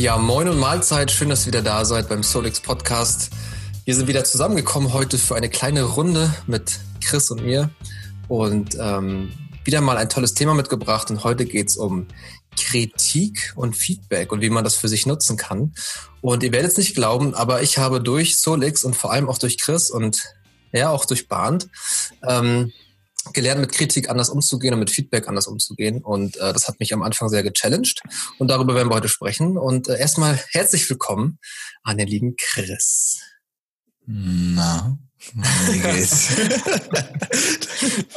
[0.00, 1.10] Ja, moin und Mahlzeit.
[1.10, 3.28] Schön, dass ihr wieder da seid beim Solix Podcast.
[3.84, 7.68] Wir sind wieder zusammengekommen heute für eine kleine Runde mit Chris und mir
[8.26, 9.30] und ähm,
[9.62, 11.10] wieder mal ein tolles Thema mitgebracht.
[11.10, 12.06] Und heute geht's um
[12.56, 15.74] Kritik und Feedback und wie man das für sich nutzen kann.
[16.22, 19.36] Und ihr werdet es nicht glauben, aber ich habe durch Solix und vor allem auch
[19.36, 20.34] durch Chris und
[20.72, 21.68] ja auch durch Bahnt
[22.26, 22.72] ähm,
[23.32, 26.02] gelernt, mit Kritik anders umzugehen und mit Feedback anders umzugehen.
[26.02, 28.00] Und äh, das hat mich am Anfang sehr gechallenged.
[28.38, 29.58] Und darüber werden wir heute sprechen.
[29.58, 31.38] Und äh, erstmal herzlich willkommen
[31.82, 33.20] an den lieben Chris.
[34.06, 34.98] Na,
[35.68, 36.28] wie geht's?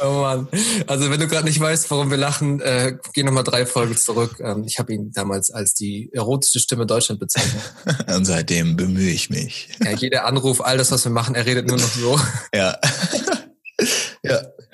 [0.02, 0.48] oh Mann.
[0.86, 4.40] Also wenn du gerade nicht weißt, warum wir lachen, äh, geh nochmal drei Folgen zurück.
[4.40, 7.62] Ähm, ich habe ihn damals als die erotische Stimme Deutschland bezeichnet.
[8.14, 9.68] Und seitdem bemühe ich mich.
[9.84, 12.18] Ja, jeder Anruf, all das, was wir machen, er redet nur noch so.
[12.54, 12.78] Ja.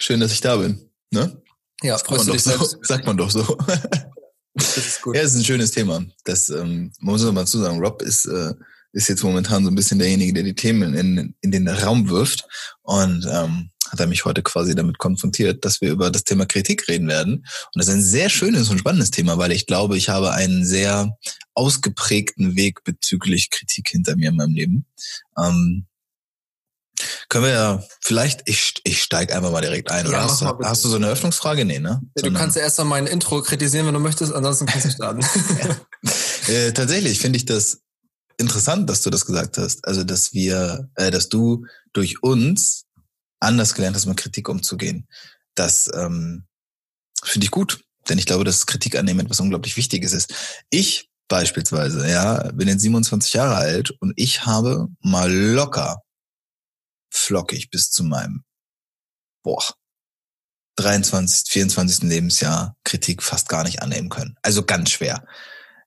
[0.01, 0.81] Schön, dass ich da bin.
[1.11, 1.41] Ne?
[1.83, 2.79] Ja, freust du dich so, selbst?
[2.83, 3.59] Sagt man doch so.
[4.55, 5.15] Das ist gut.
[5.17, 6.03] Ja, es ist ein schönes Thema.
[6.25, 7.81] Das ähm, man muss man mal zu sagen.
[7.81, 8.55] Rob ist, äh,
[8.93, 12.48] ist jetzt momentan so ein bisschen derjenige, der die Themen in, in den Raum wirft.
[12.83, 16.89] Und ähm, hat er mich heute quasi damit konfrontiert, dass wir über das Thema Kritik
[16.89, 17.34] reden werden.
[17.34, 20.65] Und das ist ein sehr schönes und spannendes Thema, weil ich glaube, ich habe einen
[20.65, 21.17] sehr
[21.55, 24.87] ausgeprägten Weg bezüglich Kritik hinter mir in meinem Leben.
[25.37, 25.87] Ähm,
[27.29, 30.05] können wir ja vielleicht, ich, ich steige einfach mal direkt ein.
[30.06, 31.65] Ja, oder hast, du, hast du so eine Öffnungsfrage?
[31.65, 32.01] Nee, ne?
[32.17, 34.91] Ja, du kannst ja erst mal mein Intro kritisieren, wenn du möchtest, ansonsten kannst du
[34.91, 35.21] starten.
[36.48, 37.81] äh, tatsächlich finde ich das
[38.37, 39.87] interessant, dass du das gesagt hast.
[39.87, 42.87] Also, dass wir, äh, dass du durch uns
[43.41, 45.06] anders gelernt hast, mit Kritik umzugehen.
[45.55, 46.45] Das ähm,
[47.23, 50.33] finde ich gut, denn ich glaube, dass Kritik annehmen etwas unglaublich Wichtiges ist.
[50.71, 56.03] Ich beispielsweise, ja, bin jetzt 27 Jahre alt und ich habe mal locker
[57.11, 58.44] flockig bis zu meinem,
[59.42, 59.62] boah,
[60.76, 62.03] 23, 24.
[62.04, 64.37] Lebensjahr Kritik fast gar nicht annehmen können.
[64.43, 65.26] Also ganz schwer.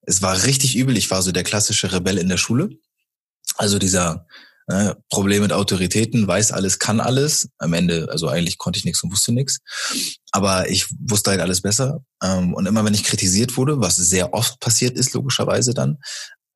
[0.04, 0.98] Es war richtig übel.
[0.98, 2.70] Ich war so der klassische Rebell in der Schule.
[3.56, 4.28] Also dieser
[4.68, 7.50] äh, Problem mit Autoritäten, weiß alles, kann alles.
[7.58, 9.60] Am Ende, also eigentlich konnte ich nichts und wusste nichts.
[10.32, 12.04] Aber ich wusste halt alles besser.
[12.22, 15.98] Ähm, und immer wenn ich kritisiert wurde, was sehr oft passiert ist, logischerweise dann,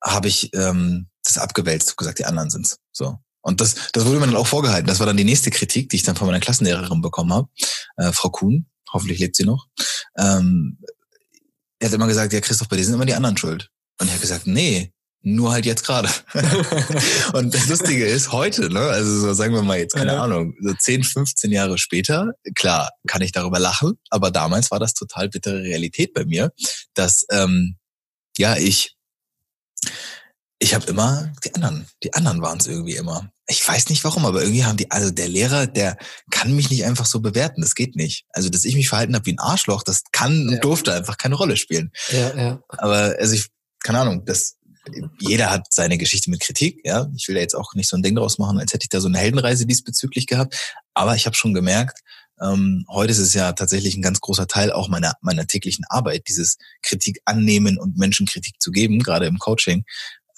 [0.02, 2.78] habe ich ähm, das abgewälzt, gesagt, die anderen sind's.
[2.92, 3.18] So.
[3.48, 4.86] Und das, das wurde mir dann auch vorgehalten.
[4.86, 7.48] Das war dann die nächste Kritik, die ich dann von meiner Klassenlehrerin bekommen habe,
[7.96, 8.66] äh, Frau Kuhn.
[8.92, 9.66] Hoffentlich lebt sie noch.
[10.18, 10.78] Ähm,
[11.78, 13.70] er hat immer gesagt, ja Christoph, bei dir sind immer die anderen schuld.
[13.98, 14.92] Und ich habe gesagt, nee,
[15.22, 16.10] nur halt jetzt gerade.
[17.32, 20.24] und das Lustige ist, heute, ne, also so sagen wir mal jetzt, keine Ja.
[20.24, 24.92] Ahnung, so 10, 15 Jahre später, klar, kann ich darüber lachen, aber damals war das
[24.92, 26.52] total bittere Realität bei mir,
[26.92, 27.78] dass ähm,
[28.36, 28.97] ja ich
[30.58, 33.30] ich habe immer die anderen, die anderen waren es irgendwie immer.
[33.46, 35.96] Ich weiß nicht warum, aber irgendwie haben die, also der Lehrer, der
[36.30, 38.26] kann mich nicht einfach so bewerten, das geht nicht.
[38.32, 40.54] Also, dass ich mich verhalten habe wie ein Arschloch, das kann Ja.
[40.56, 41.92] und durfte einfach keine Rolle spielen.
[42.10, 42.62] ja, ja.
[42.68, 43.46] Aber also ich,
[43.82, 44.56] keine Ahnung, das,
[45.20, 47.08] jeder hat seine Geschichte mit Kritik, ja.
[47.16, 49.00] Ich will da jetzt auch nicht so ein Ding draus machen, als hätte ich da
[49.00, 50.76] so eine Heldenreise diesbezüglich gehabt.
[50.94, 52.00] Aber ich habe schon gemerkt,
[52.40, 56.24] ähm, heute ist es ja tatsächlich ein ganz großer Teil auch meiner, meiner täglichen Arbeit,
[56.28, 59.84] dieses Kritik annehmen und Menschen Kritik zu geben, gerade im Coaching.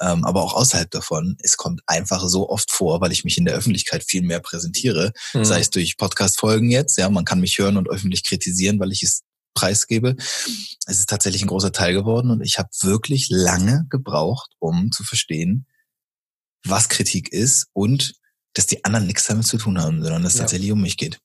[0.00, 3.44] Ähm, aber auch außerhalb davon, es kommt einfach so oft vor, weil ich mich in
[3.44, 5.44] der Öffentlichkeit viel mehr präsentiere, Mhm.
[5.44, 9.02] sei es durch Podcast-Folgen jetzt, ja, man kann mich hören und öffentlich kritisieren, weil ich
[9.02, 9.22] es
[9.54, 10.16] preisgebe.
[10.86, 15.04] Es ist tatsächlich ein großer Teil geworden und ich habe wirklich lange gebraucht, um zu
[15.04, 15.66] verstehen,
[16.64, 18.14] was Kritik ist und
[18.54, 20.44] dass die anderen nichts damit zu tun haben, sondern dass es Ja.
[20.44, 21.18] tatsächlich um mich geht.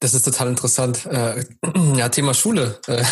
[0.00, 1.06] Das ist total interessant.
[1.06, 1.44] Äh,
[1.96, 2.78] ja, Thema Schule.
[2.86, 3.02] Äh,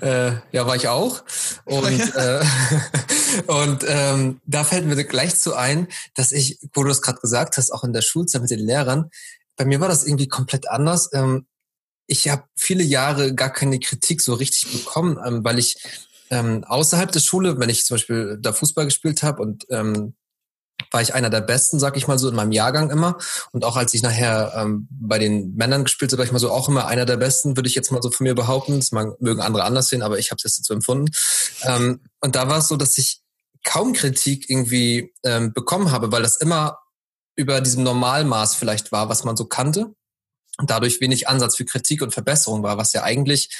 [0.00, 1.22] äh, ja, war ich auch.
[1.64, 2.44] Und, äh,
[3.46, 7.56] und ähm, da fällt mir gleich zu ein, dass ich, wo du es gerade gesagt
[7.56, 9.10] hast, auch in der Schulzeit mit den Lehrern,
[9.56, 11.10] bei mir war das irgendwie komplett anders.
[11.12, 11.46] Ähm,
[12.06, 15.76] ich habe viele Jahre gar keine Kritik so richtig bekommen, ähm, weil ich
[16.30, 20.14] ähm, außerhalb der Schule, wenn ich zum Beispiel da Fußball gespielt habe und ähm,
[20.90, 23.18] war ich einer der Besten, sag ich mal so, in meinem Jahrgang immer.
[23.52, 26.50] Und auch als ich nachher ähm, bei den Männern gespielt habe, war ich mal so
[26.50, 28.78] auch immer einer der Besten, würde ich jetzt mal so von mir behaupten.
[28.78, 31.10] Das mögen andere anders sehen, aber ich habe es jetzt so empfunden.
[31.62, 33.20] Ähm, und da war es so, dass ich
[33.64, 36.78] kaum Kritik irgendwie ähm, bekommen habe, weil das immer
[37.36, 39.94] über diesem Normalmaß vielleicht war, was man so kannte.
[40.58, 43.56] Und dadurch wenig Ansatz für Kritik und Verbesserung war, was ja eigentlich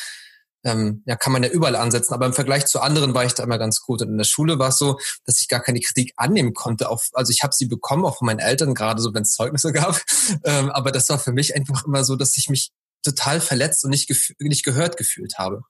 [0.65, 3.43] ähm, ja, kann man ja überall ansetzen, aber im Vergleich zu anderen war ich da
[3.43, 4.03] immer ganz gut.
[4.03, 6.89] Und in der Schule war es so, dass ich gar keine Kritik annehmen konnte.
[6.89, 9.73] Auf, also ich habe sie bekommen, auch von meinen Eltern, gerade so, wenn es Zeugnisse
[9.75, 10.01] gab.
[10.45, 12.73] Ähm, aber das war für mich einfach immer so, dass ich mich
[13.03, 14.11] total verletzt und nicht,
[14.41, 15.63] nicht gehört gefühlt habe.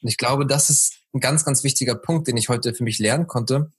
[0.00, 2.98] Und ich glaube, das ist ein ganz, ganz wichtiger Punkt, den ich heute für mich
[2.98, 3.72] lernen konnte,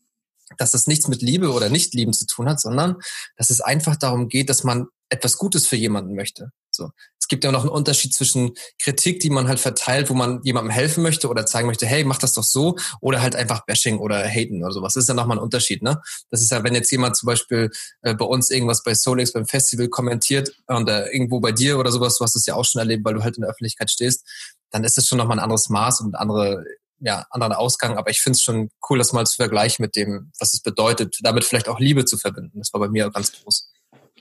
[0.57, 2.97] dass das nichts mit Liebe oder Nicht-Lieben zu tun hat, sondern
[3.35, 6.51] dass es einfach darum geht, dass man etwas Gutes für jemanden möchte.
[6.69, 6.91] So.
[7.27, 10.71] Es gibt ja noch einen Unterschied zwischen Kritik, die man halt verteilt, wo man jemandem
[10.71, 14.25] helfen möchte oder zeigen möchte, hey, mach das doch so, oder halt einfach Bashing oder
[14.25, 14.93] Haten oder sowas.
[14.93, 16.01] Das ist ja nochmal ein Unterschied, ne?
[16.29, 17.69] Das ist ja, wenn jetzt jemand zum Beispiel
[18.01, 21.91] äh, bei uns irgendwas bei Solix beim Festival kommentiert und äh, irgendwo bei dir oder
[21.91, 24.25] sowas, du hast es ja auch schon erlebt, weil du halt in der Öffentlichkeit stehst,
[24.71, 26.63] dann ist es schon nochmal ein anderes Maß und andere
[27.01, 30.31] ja, anderen Ausgang, aber ich finde es schon cool, das mal zu vergleichen mit dem,
[30.39, 32.57] was es bedeutet, damit vielleicht auch Liebe zu verbinden.
[32.59, 33.69] Das war bei mir ganz groß.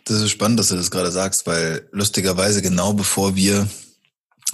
[0.06, 3.68] Das ist spannend, dass du das gerade sagst, weil lustigerweise genau bevor wir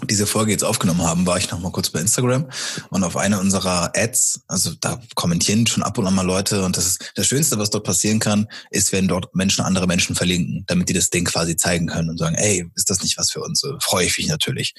[0.08, 2.48] diese Folge jetzt aufgenommen haben, war ich noch mal kurz bei Instagram
[2.88, 6.78] und auf eine unserer Ads, also da kommentieren schon ab und an mal Leute und
[6.78, 10.64] das ist das Schönste, was dort passieren kann, ist, wenn dort Menschen andere Menschen verlinken,
[10.66, 13.42] damit die das Ding quasi zeigen können und sagen, ey, ist das nicht was für
[13.42, 13.60] uns?
[13.60, 14.72] So, freue ich mich natürlich.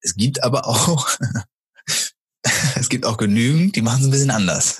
[0.00, 1.08] Es gibt aber auch
[2.76, 4.76] es gibt auch genügend, die machen es ein bisschen anders.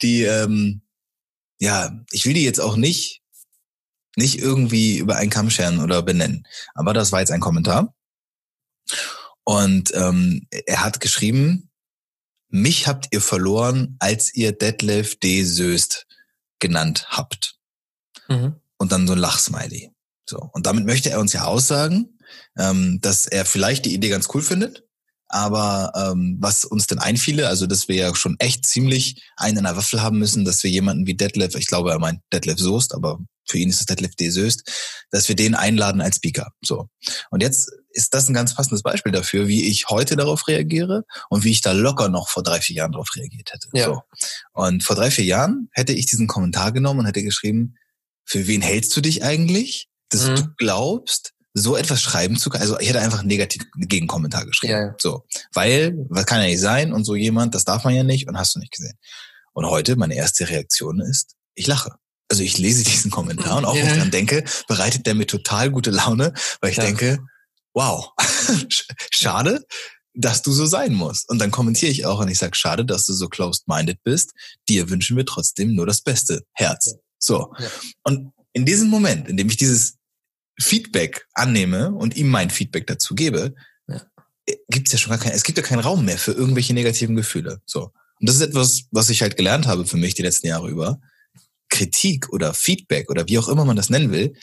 [0.00, 0.80] Die, ähm,
[1.60, 3.17] ja, ich will die jetzt auch nicht,
[4.18, 6.46] nicht irgendwie über einen Kamm scheren oder benennen.
[6.74, 7.94] Aber das war jetzt ein Kommentar.
[9.44, 11.70] Und ähm, er hat geschrieben,
[12.48, 15.44] mich habt ihr verloren, als ihr Detlef D.
[15.44, 16.06] Söst
[16.58, 17.56] genannt habt.
[18.28, 18.56] Mhm.
[18.76, 19.92] Und dann so ein Lachsmiley.
[20.28, 20.50] So.
[20.52, 22.18] Und damit möchte er uns ja aussagen,
[22.56, 24.84] ähm, dass er vielleicht die Idee ganz cool findet,
[25.28, 29.64] aber ähm, was uns denn einfiele, also dass wir ja schon echt ziemlich einen in
[29.64, 32.94] der Waffel haben müssen, dass wir jemanden wie Detlef, ich glaube, er meint Detlef Soest,
[32.94, 34.30] aber für ihn ist es Detlef D.
[34.30, 34.62] Soest,
[35.10, 36.52] dass wir den einladen als Speaker.
[36.62, 36.88] So.
[37.30, 41.44] Und jetzt ist das ein ganz passendes Beispiel dafür, wie ich heute darauf reagiere und
[41.44, 43.68] wie ich da locker noch vor drei, vier Jahren darauf reagiert hätte.
[43.72, 43.86] Ja.
[43.86, 44.02] So.
[44.52, 47.76] Und vor drei, vier Jahren hätte ich diesen Kommentar genommen und hätte geschrieben,
[48.24, 50.36] für wen hältst du dich eigentlich, dass mhm.
[50.36, 52.62] du glaubst, so etwas schreiben zu können.
[52.62, 54.72] Also ich hätte einfach einen negativen Gegenkommentar geschrieben.
[54.72, 54.94] Ja, ja.
[54.98, 55.24] So.
[55.52, 58.38] Weil, was kann ja nicht sein und so jemand, das darf man ja nicht und
[58.38, 58.98] hast du nicht gesehen.
[59.52, 61.92] Und heute, meine erste Reaktion ist, ich lache.
[62.30, 63.82] Also ich lese diesen Kommentar und auch ja.
[63.82, 66.84] wenn ich dran denke, bereitet der mir total gute Laune, weil ich ja.
[66.84, 67.18] denke,
[67.72, 68.10] wow,
[69.10, 69.64] schade,
[70.14, 71.28] dass du so sein musst.
[71.30, 74.32] Und dann kommentiere ich auch und ich sage, schade, dass du so closed-minded bist.
[74.68, 76.42] Dir wünschen wir trotzdem nur das Beste.
[76.52, 76.96] Herz.
[77.18, 77.52] So.
[78.02, 79.97] Und in diesem Moment, in dem ich dieses
[80.60, 83.54] Feedback annehme und ihm mein Feedback dazu gebe,
[83.86, 84.02] ja.
[84.46, 86.74] Äh, gibt es ja schon gar keinen, es gibt ja keinen Raum mehr für irgendwelche
[86.74, 87.60] negativen Gefühle.
[87.66, 87.92] So.
[88.20, 91.00] Und das ist etwas, was ich halt gelernt habe für mich die letzten Jahre über.
[91.68, 94.34] Kritik oder Feedback oder wie auch immer man das nennen will,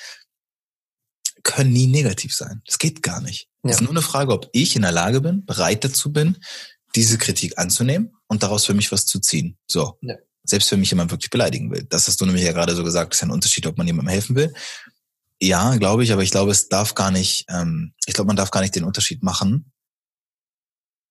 [1.44, 2.62] können nie negativ sein.
[2.66, 3.50] Das geht gar nicht.
[3.64, 3.76] Es ja.
[3.76, 6.38] ist nur eine Frage, ob ich in der Lage bin, bereit dazu bin,
[6.96, 9.58] diese Kritik anzunehmen und daraus für mich was zu ziehen.
[9.68, 9.98] So.
[10.02, 10.16] Ja.
[10.44, 11.86] Selbst wenn mich jemand wirklich beleidigen will.
[11.90, 14.12] Das hast du nämlich ja gerade so gesagt, ist ja ein Unterschied, ob man jemandem
[14.12, 14.54] helfen will
[15.42, 18.52] ja, glaube ich, aber ich glaube, es darf gar nicht, ähm, ich glaube, man darf
[18.52, 19.72] gar nicht den Unterschied machen,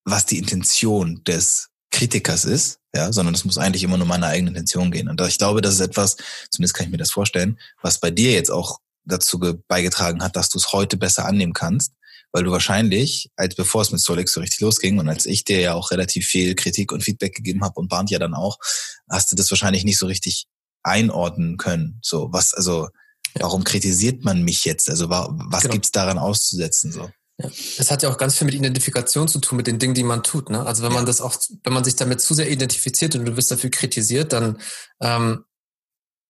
[0.04, 4.50] was die Intention des Kritikers ist, ja, sondern es muss eigentlich immer nur meine eigene
[4.50, 5.08] Intention gehen.
[5.08, 6.16] Und ich glaube, das ist etwas,
[6.50, 9.38] zumindest kann ich mir das vorstellen, was bei dir jetzt auch dazu
[9.68, 11.92] beigetragen hat, dass du es heute besser annehmen kannst,
[12.32, 15.60] weil du wahrscheinlich, als bevor es mit Solix so richtig losging und als ich dir
[15.60, 18.58] ja auch relativ viel Kritik und Feedback gegeben habe und Barnt ja dann auch,
[19.08, 20.46] hast du das wahrscheinlich nicht so richtig
[20.82, 22.00] einordnen können.
[22.02, 22.88] So, was, also,
[23.40, 24.88] Warum kritisiert man mich jetzt?
[24.88, 25.72] Also was genau.
[25.72, 26.92] gibt's daran auszusetzen?
[26.92, 27.10] So?
[27.38, 27.50] Ja.
[27.78, 30.22] Das hat ja auch ganz viel mit Identifikation zu tun, mit den Dingen, die man
[30.22, 30.50] tut.
[30.50, 30.64] Ne?
[30.64, 30.98] Also wenn ja.
[30.98, 31.34] man das auch,
[31.64, 34.58] wenn man sich damit zu sehr identifiziert und du wirst dafür kritisiert, dann
[35.00, 35.44] ähm,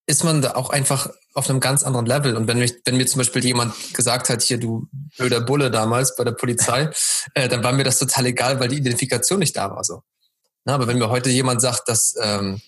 [0.07, 2.37] ist man da auch einfach auf einem ganz anderen Level.
[2.37, 6.17] Und wenn, mich, wenn mir zum Beispiel jemand gesagt hat, hier du blöder Bulle damals
[6.17, 6.91] bei der Polizei,
[7.35, 9.85] äh, dann war mir das total egal, weil die Identifikation nicht da war.
[9.85, 10.03] So.
[10.65, 12.61] Na, aber wenn mir heute jemand sagt, dass ähm,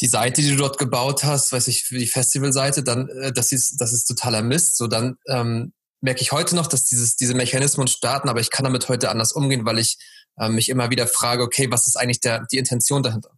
[0.00, 3.52] die Seite, die du dort gebaut hast, weiß ich, für die Festivalseite, dann, äh, das
[3.52, 4.76] ist, das ist totaler Mist.
[4.76, 8.64] So, dann ähm, merke ich heute noch, dass dieses, diese Mechanismen starten, aber ich kann
[8.64, 9.98] damit heute anders umgehen, weil ich
[10.38, 13.30] äh, mich immer wieder frage, okay, was ist eigentlich der, die Intention dahinter?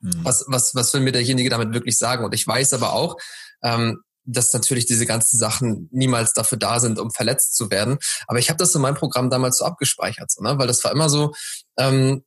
[0.00, 0.24] Mhm.
[0.24, 2.24] Was, was, was will mir derjenige damit wirklich sagen?
[2.24, 3.16] Und ich weiß aber auch,
[3.62, 7.98] ähm, dass natürlich diese ganzen Sachen niemals dafür da sind, um verletzt zu werden.
[8.26, 10.58] Aber ich habe das in meinem Programm damals so abgespeichert, so, ne?
[10.58, 11.32] weil das war immer so,
[11.78, 12.24] ähm,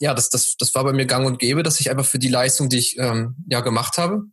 [0.00, 2.28] ja, das, das, das war bei mir gang und gäbe, dass ich einfach für die
[2.28, 4.24] Leistung, die ich ähm, ja gemacht habe,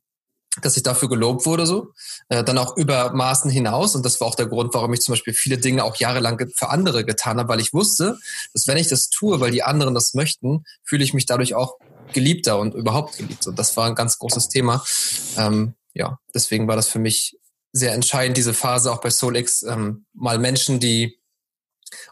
[0.62, 1.94] dass ich dafür gelobt wurde, so.
[2.28, 3.96] Äh, dann auch über Maßen hinaus.
[3.96, 6.70] Und das war auch der Grund, warum ich zum Beispiel viele Dinge auch jahrelang für
[6.70, 8.18] andere getan habe, weil ich wusste,
[8.54, 11.78] dass wenn ich das tue, weil die anderen das möchten, fühle ich mich dadurch auch
[12.12, 13.48] geliebter und überhaupt geliebt.
[13.48, 14.84] Und das war ein ganz großes Thema.
[15.38, 17.38] Ähm, ja, deswegen war das für mich
[17.74, 21.21] sehr entscheidend, diese Phase auch bei SoulX, ähm, mal Menschen, die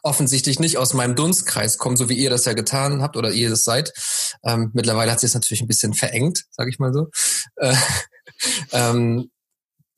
[0.04, 3.50] offensichtlich nicht aus meinem Dunstkreis kommen, so wie ihr das ja getan habt oder ihr
[3.50, 3.94] das seid.
[4.44, 7.10] Ähm, mittlerweile hat sich das natürlich ein bisschen verengt, sage ich mal so.
[7.56, 7.76] Äh,
[8.72, 9.32] ähm,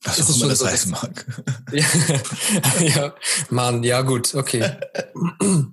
[0.04, 1.26] was auch immer das so, heißen mag.
[1.72, 1.86] ja,
[2.80, 3.14] ja,
[3.50, 4.76] Mann, ja gut, okay.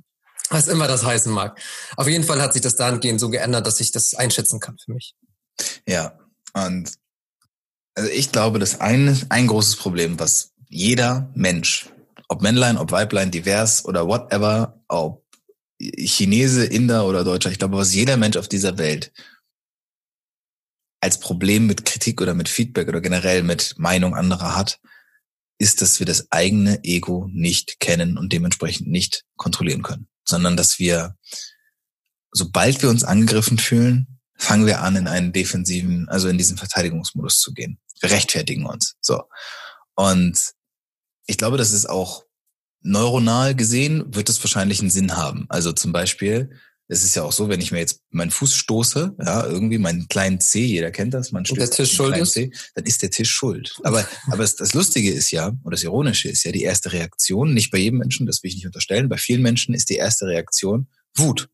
[0.52, 1.60] Was immer das heißen mag.
[1.96, 4.94] Auf jeden Fall hat sich das dahingehend so geändert, dass ich das einschätzen kann für
[4.94, 5.16] mich.
[5.88, 6.18] Ja,
[6.54, 6.92] und
[7.94, 11.90] also ich glaube, dass ein, ein großes Problem, was jeder Mensch
[12.30, 15.26] ob Männlein, ob Weiblein, divers oder whatever, ob
[15.82, 19.12] Chinese, Inder oder Deutscher, ich glaube, was jeder Mensch auf dieser Welt
[21.02, 24.80] als Problem mit Kritik oder mit Feedback oder generell mit Meinung anderer hat,
[25.58, 30.80] ist, dass wir das eigene Ego nicht kennen und dementsprechend nicht kontrollieren können, sondern dass
[30.80, 31.16] wir,
[32.32, 37.40] sobald wir uns angegriffen fühlen, fangen wir an, in einen defensiven, also in diesen Verteidigungsmodus
[37.40, 37.80] zu gehen.
[38.02, 38.96] Wir rechtfertigen uns.
[39.02, 39.24] So.
[39.96, 40.54] Und
[41.30, 42.26] ich glaube, das ist auch
[42.82, 45.46] neuronal gesehen, wird es wahrscheinlich einen Sinn haben.
[45.50, 46.50] Also zum Beispiel,
[46.88, 50.08] es ist ja auch so, wenn ich mir jetzt meinen Fuß stoße, ja, irgendwie meinen
[50.08, 52.32] kleinen C, jeder kennt das, man stößt der Tisch schuld ist?
[52.32, 53.76] C, dann ist der Tisch schuld.
[53.84, 57.54] Aber, aber das, das Lustige ist ja, oder das Ironische ist ja, die erste Reaktion,
[57.54, 60.26] nicht bei jedem Menschen, das will ich nicht unterstellen, bei vielen Menschen ist die erste
[60.26, 61.50] Reaktion Wut.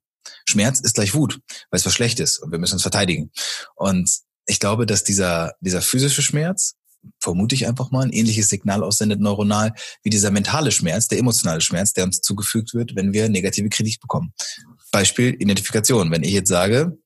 [0.46, 3.32] Schmerz ist gleich Wut, weil es was Schlechtes und wir müssen uns verteidigen.
[3.76, 4.10] Und
[4.46, 6.76] ich glaube, dass dieser, dieser physische Schmerz,
[7.20, 11.62] vermute ich einfach mal, ein ähnliches Signal aussendet neuronal wie dieser mentale Schmerz, der emotionale
[11.62, 14.34] Schmerz, der uns zugefügt wird, wenn wir negative Kritik bekommen.
[14.92, 16.12] Beispiel Identifikation.
[16.12, 16.98] Wenn ich jetzt sage,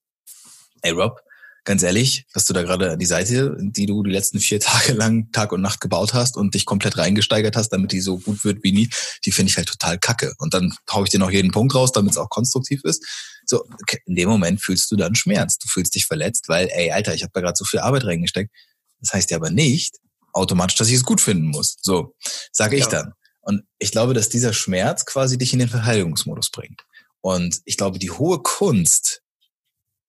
[0.82, 1.20] ey Rob,
[1.65, 4.94] ganz ehrlich, was du da gerade an die Seite, die du die letzten vier Tage
[4.94, 8.44] lang Tag und Nacht gebaut hast und dich komplett reingesteigert hast, damit die so gut
[8.44, 8.89] wird wie nie,
[9.25, 10.34] die finde ich halt total kacke.
[10.39, 13.06] Und dann hau ich dir noch jeden Punkt raus, damit es auch konstruktiv ist.
[13.46, 13.65] So,
[14.06, 15.58] in dem Moment fühlst du dann Schmerz.
[15.58, 18.51] Du fühlst dich verletzt, weil, ey, Alter, ich habe da gerade so viel Arbeit reingesteckt.
[19.00, 19.98] Das heißt ja aber nicht
[20.34, 21.77] automatisch, dass ich es gut finden muss.
[21.82, 22.15] So,
[22.51, 22.89] sage ich ja.
[22.89, 23.13] dann.
[23.41, 26.84] Und ich glaube, dass dieser Schmerz quasi dich in den Verteidigungsmodus bringt.
[27.22, 29.22] Und ich glaube, die hohe Kunst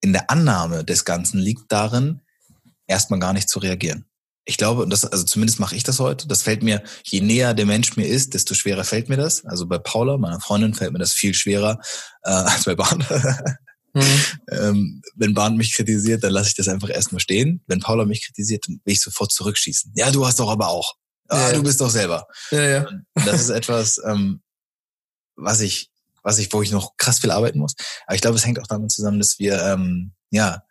[0.01, 2.23] in der Annahme des Ganzen liegt darin,
[2.87, 4.07] erstmal gar nicht zu reagieren.
[4.45, 6.27] Ich glaube, und das, also zumindest mache ich das heute.
[6.27, 9.45] Das fällt mir, je näher der Mensch mir ist, desto schwerer fällt mir das.
[9.45, 11.79] Also bei Paula, meiner Freundin, fällt mir das viel schwerer
[12.25, 13.05] äh, als bei Bahn.
[13.93, 14.23] Mhm.
[14.51, 17.63] ähm, wenn Bahn mich kritisiert, dann lasse ich das einfach erstmal stehen.
[17.67, 19.93] Wenn Paula mich kritisiert, dann will ich sofort zurückschießen.
[19.97, 20.95] Ja, du hast doch aber auch.
[21.29, 22.27] Ah, ja, du bist doch selber.
[22.51, 22.89] Ja, ja.
[23.15, 24.43] Das ist etwas, ähm,
[25.37, 25.91] was ich
[26.23, 27.75] was ich, wo ich noch krass viel arbeiten muss.
[28.07, 30.63] Aber ich glaube, es hängt auch damit zusammen, dass wir, ähm, ja,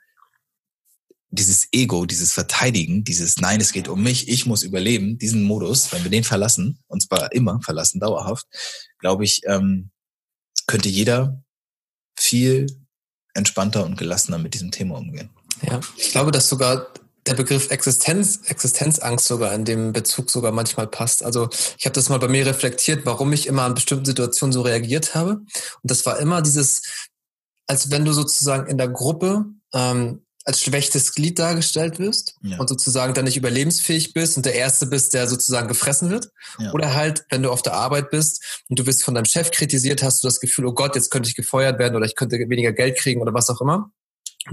[1.32, 5.92] dieses Ego, dieses Verteidigen, dieses Nein, es geht um mich, ich muss überleben, diesen Modus,
[5.92, 8.48] wenn wir den verlassen, und zwar immer verlassen, dauerhaft,
[8.98, 9.92] glaube ich, ähm,
[10.66, 11.44] könnte jeder
[12.16, 12.68] viel
[13.40, 15.30] entspannter und gelassener mit diesem Thema umgehen.
[15.62, 16.88] Ja, ich glaube, dass sogar
[17.26, 21.24] der Begriff Existenz, Existenzangst sogar in dem Bezug sogar manchmal passt.
[21.24, 24.62] Also ich habe das mal bei mir reflektiert, warum ich immer an bestimmten Situationen so
[24.62, 25.32] reagiert habe.
[25.32, 25.48] Und
[25.84, 26.82] das war immer dieses,
[27.68, 32.58] als wenn du sozusagen in der Gruppe ähm, als schwächstes Glied dargestellt wirst ja.
[32.58, 36.32] und sozusagen dann nicht überlebensfähig bist und der Erste bist, der sozusagen gefressen wird.
[36.58, 36.72] Ja.
[36.72, 40.02] Oder halt, wenn du auf der Arbeit bist und du wirst von deinem Chef kritisiert,
[40.02, 42.72] hast du das Gefühl, oh Gott, jetzt könnte ich gefeuert werden oder ich könnte weniger
[42.72, 43.92] Geld kriegen oder was auch immer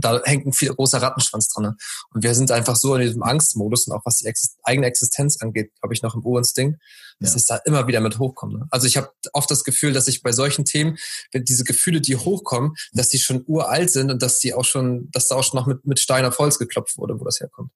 [0.00, 1.76] da hängt ein viel großer Rattenschwanz dran.
[2.11, 5.41] Und wir sind einfach so in diesem Angstmodus und auch was die Exist eigene Existenz
[5.41, 6.81] angeht, glaube ich, noch im Urinstinkt,
[7.21, 7.37] dass ja.
[7.37, 8.55] es da immer wieder mit hochkommt.
[8.55, 8.67] Ne?
[8.71, 10.97] Also ich habe oft das Gefühl, dass ich bei solchen Themen,
[11.33, 15.11] wenn diese Gefühle, die hochkommen, dass die schon uralt sind und dass die auch schon,
[15.12, 17.71] dass da auch schon noch mit, mit Stein auf Holz geklopft wurde, wo das herkommt.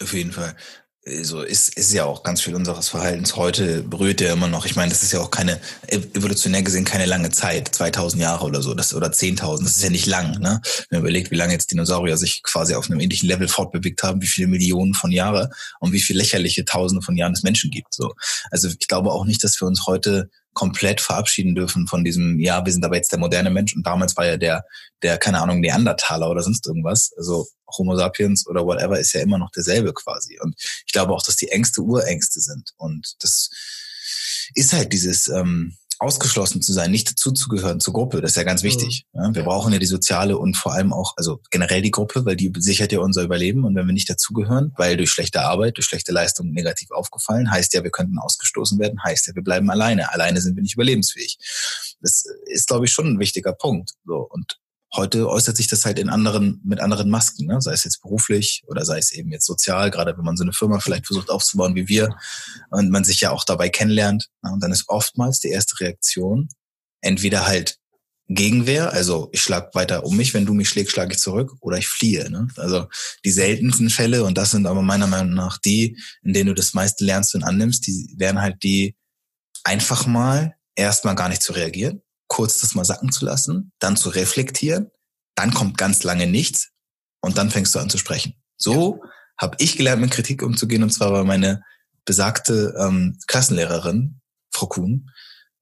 [0.00, 0.56] Auf jeden Fall
[1.06, 4.66] so ist, ist ja auch ganz viel unseres Verhaltens heute berührt ja immer noch.
[4.66, 8.62] Ich meine, das ist ja auch keine, evolutionär gesehen keine lange Zeit, 2000 Jahre oder
[8.62, 10.60] so, das, oder 10.000, das ist ja nicht lang, ne?
[10.90, 14.20] Wenn man überlegt, wie lange jetzt Dinosaurier sich quasi auf einem ähnlichen Level fortbewegt haben,
[14.20, 15.50] wie viele Millionen von Jahre
[15.80, 18.12] und wie viele lächerliche Tausende von Jahren es Menschen gibt, so.
[18.50, 20.28] Also ich glaube auch nicht, dass wir uns heute
[20.58, 24.16] komplett verabschieden dürfen von diesem, ja, wir sind aber jetzt der moderne Mensch und damals
[24.16, 24.64] war ja der,
[25.02, 27.12] der, keine Ahnung, Neandertaler oder sonst irgendwas.
[27.16, 27.46] Also
[27.76, 30.36] Homo sapiens oder whatever ist ja immer noch derselbe quasi.
[30.40, 32.72] Und ich glaube auch, dass die Ängste Urängste sind.
[32.76, 33.50] Und das
[34.54, 38.62] ist halt dieses, ähm, ausgeschlossen zu sein, nicht dazuzugehören zur Gruppe, das ist ja ganz
[38.62, 39.04] wichtig.
[39.12, 39.20] Mhm.
[39.20, 42.36] Ja, wir brauchen ja die soziale und vor allem auch, also generell die Gruppe, weil
[42.36, 43.64] die sichert ja unser Überleben.
[43.64, 47.74] Und wenn wir nicht dazugehören, weil durch schlechte Arbeit, durch schlechte Leistung negativ aufgefallen, heißt
[47.74, 50.12] ja, wir könnten ausgestoßen werden, heißt ja, wir bleiben alleine.
[50.12, 51.38] Alleine sind wir nicht überlebensfähig.
[52.00, 53.92] Das ist, glaube ich, schon ein wichtiger Punkt.
[54.04, 54.58] So und
[54.94, 57.60] Heute äußert sich das halt in anderen, mit anderen Masken, ne?
[57.60, 60.52] sei es jetzt beruflich oder sei es eben jetzt sozial, gerade wenn man so eine
[60.52, 62.16] Firma vielleicht versucht aufzubauen wie wir
[62.70, 64.28] und man sich ja auch dabei kennenlernt.
[64.42, 64.50] Ne?
[64.52, 66.48] Und dann ist oftmals die erste Reaktion
[67.00, 67.78] entweder halt
[68.30, 71.78] Gegenwehr, also ich schlag weiter um mich, wenn du mich schlägst, schlage ich zurück oder
[71.78, 72.30] ich fliehe.
[72.30, 72.48] Ne?
[72.56, 72.86] Also
[73.24, 76.74] die seltensten Fälle, und das sind aber meiner Meinung nach die, in denen du das
[76.74, 78.96] meiste lernst und annimmst, die wären halt die,
[79.64, 84.10] einfach mal erstmal gar nicht zu reagieren, kurz das mal sacken zu lassen, dann zu
[84.10, 84.90] reflektieren,
[85.34, 86.70] dann kommt ganz lange nichts
[87.20, 88.34] und dann fängst du an zu sprechen.
[88.56, 89.10] So ja.
[89.38, 91.62] habe ich gelernt, mit Kritik umzugehen und zwar war meine
[92.04, 94.20] besagte ähm, Klassenlehrerin,
[94.52, 95.10] Frau Kuhn,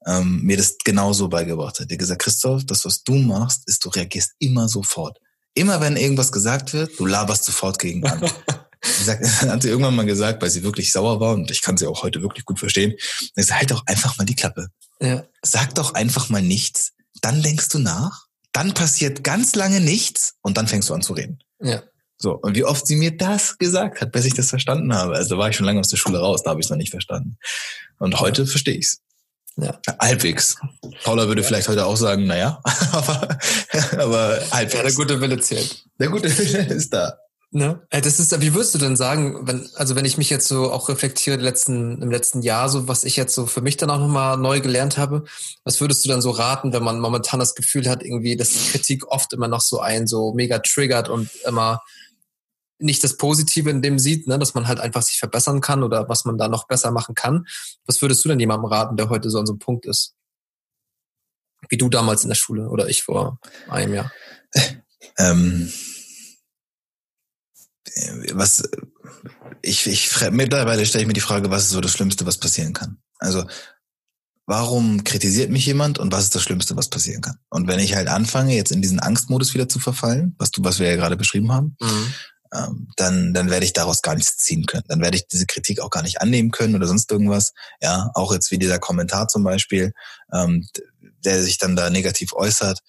[0.06, 1.90] ähm, mir das genauso beigebracht hat.
[1.90, 5.18] Die gesagt, Christoph, das, was du machst, ist, du reagierst immer sofort.
[5.54, 8.20] Immer wenn irgendwas gesagt wird, du laberst sofort gegen an.
[8.99, 11.87] gesagt, hat sie irgendwann mal gesagt, weil sie wirklich sauer war und ich kann sie
[11.87, 12.95] auch heute wirklich gut verstehen.
[13.35, 14.69] Ich halt doch einfach mal die Klappe.
[15.00, 15.25] Ja.
[15.43, 16.93] Sag doch einfach mal nichts.
[17.23, 18.26] Dann denkst du nach.
[18.52, 21.38] Dann passiert ganz lange nichts und dann fängst du an zu reden.
[21.61, 21.83] Ja.
[22.19, 25.16] So, und wie oft sie mir das gesagt hat, bis ich das verstanden habe.
[25.16, 26.78] Also da war ich schon lange aus der Schule raus, da habe ich es noch
[26.78, 27.37] nicht verstanden.
[27.99, 28.49] Und heute ja.
[28.49, 29.02] verstehe ich's.
[29.59, 29.78] Ja.
[30.00, 30.57] Halbwegs.
[31.02, 31.47] Paula würde ja.
[31.47, 32.61] vielleicht heute auch sagen, naja,
[32.93, 33.38] aber,
[33.99, 34.75] aber halbwegs.
[34.75, 35.85] Ja, der gute Wille zählt.
[35.99, 37.19] Der gute Wille ist da.
[37.53, 37.87] Ne?
[37.91, 40.88] Das ist, wie würdest du denn sagen, wenn, also wenn ich mich jetzt so auch
[40.88, 44.37] reflektiere letzten, im letzten Jahr, so was ich jetzt so für mich dann auch nochmal
[44.37, 45.25] neu gelernt habe,
[45.65, 48.71] was würdest du dann so raten, wenn man momentan das Gefühl hat, irgendwie, dass die
[48.71, 51.83] Kritik oft immer noch so ein so mega triggert und immer
[52.79, 56.09] nicht das Positive in dem sieht, ne, dass man halt einfach sich verbessern kann oder
[56.09, 57.47] was man da noch besser machen kann.
[57.87, 60.15] Was würdest du denn jemandem raten, der heute so an so einem Punkt ist?
[61.69, 63.38] Wie du damals in der Schule oder ich vor
[63.69, 64.12] einem Jahr?
[65.19, 65.73] Ähm,
[68.33, 68.62] was
[69.62, 72.73] ich, ich mittlerweile stelle ich mir die Frage, was ist so das Schlimmste, was passieren
[72.73, 72.99] kann?
[73.19, 73.45] Also
[74.47, 77.38] warum kritisiert mich jemand und was ist das Schlimmste, was passieren kann?
[77.50, 80.79] Und wenn ich halt anfange, jetzt in diesen Angstmodus wieder zu verfallen, was du, was
[80.79, 82.15] wir ja gerade beschrieben haben, mhm
[82.55, 84.85] ähm, dann, dann werde ich daraus gar nichts ziehen können.
[84.88, 87.53] Dann werde ich diese Kritik auch gar nicht annehmen können oder sonst irgendwas.
[87.81, 89.93] Ja, auch jetzt wie dieser Kommentar zum Beispiel,
[90.33, 90.67] ähm,
[91.25, 92.81] der sich dann da negativ äußert.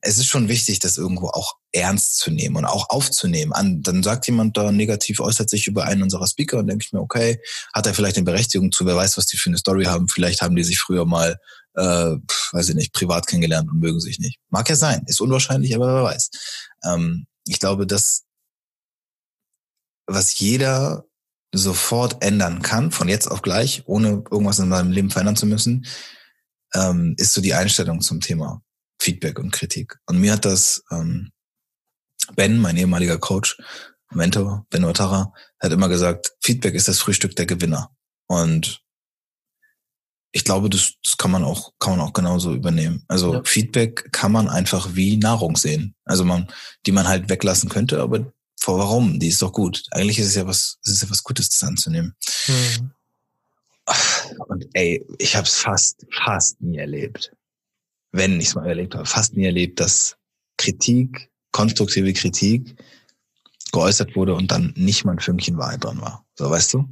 [0.00, 3.52] Es ist schon wichtig, das irgendwo auch ernst zu nehmen und auch aufzunehmen.
[3.52, 6.92] An, dann sagt jemand da negativ, äußert sich über einen unserer Speaker und denke ich
[6.92, 7.40] mir, okay,
[7.72, 10.08] hat er vielleicht eine Berechtigung zu, wer weiß, was die für eine Story haben.
[10.08, 11.38] Vielleicht haben die sich früher mal,
[11.74, 12.16] äh,
[12.52, 14.38] weiß ich nicht, privat kennengelernt und mögen sich nicht.
[14.50, 16.30] Mag ja sein, ist unwahrscheinlich, aber wer weiß.
[16.84, 18.24] Ähm, ich glaube, dass
[20.06, 21.04] was jeder
[21.54, 25.86] sofort ändern kann, von jetzt auf gleich, ohne irgendwas in seinem Leben verändern zu müssen,
[26.74, 28.62] ähm, ist so die Einstellung zum Thema
[29.00, 29.98] Feedback und Kritik.
[30.06, 31.30] Und mir hat das ähm,
[32.34, 33.58] Ben, mein ehemaliger Coach,
[34.10, 37.94] Mentor, Ben Otara, hat immer gesagt, Feedback ist das Frühstück der Gewinner.
[38.26, 38.82] Und
[40.32, 43.04] ich glaube, das, das kann man auch, kann man auch genauso übernehmen.
[43.08, 43.42] Also ja.
[43.44, 45.94] Feedback kann man einfach wie Nahrung sehen.
[46.04, 46.50] Also man,
[46.86, 49.18] die man halt weglassen könnte, aber vor warum?
[49.18, 49.84] Die ist doch gut.
[49.90, 52.14] Eigentlich ist es ja was, es ist ja was Gutes, das anzunehmen.
[52.46, 52.92] Mhm.
[54.46, 57.32] Und ey, ich habe es fast, fast nie erlebt.
[58.12, 60.16] Wenn ich es mal erlebt habe, fast nie erlebt, dass
[60.56, 62.74] Kritik, konstruktive Kritik
[63.72, 66.24] geäußert wurde und dann nicht mal ein Fünkchen Wahrheit dran war.
[66.34, 66.88] So, weißt du?